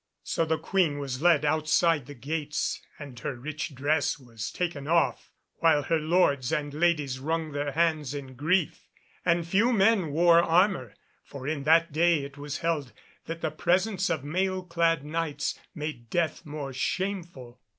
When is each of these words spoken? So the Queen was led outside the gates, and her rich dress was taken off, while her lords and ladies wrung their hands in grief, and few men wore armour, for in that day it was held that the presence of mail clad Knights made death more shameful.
So 0.23 0.45
the 0.45 0.57
Queen 0.57 0.97
was 0.97 1.21
led 1.21 1.45
outside 1.45 2.07
the 2.07 2.15
gates, 2.15 2.81
and 2.97 3.19
her 3.19 3.35
rich 3.35 3.75
dress 3.75 4.17
was 4.17 4.51
taken 4.51 4.87
off, 4.87 5.29
while 5.59 5.83
her 5.83 5.99
lords 5.99 6.51
and 6.51 6.73
ladies 6.73 7.19
wrung 7.19 7.51
their 7.51 7.73
hands 7.73 8.15
in 8.15 8.33
grief, 8.33 8.87
and 9.23 9.47
few 9.47 9.71
men 9.71 10.09
wore 10.09 10.41
armour, 10.41 10.95
for 11.23 11.47
in 11.47 11.65
that 11.65 11.91
day 11.91 12.23
it 12.23 12.35
was 12.35 12.57
held 12.57 12.93
that 13.27 13.41
the 13.41 13.51
presence 13.51 14.09
of 14.09 14.23
mail 14.23 14.63
clad 14.63 15.05
Knights 15.05 15.59
made 15.75 16.09
death 16.09 16.47
more 16.47 16.73
shameful. 16.73 17.59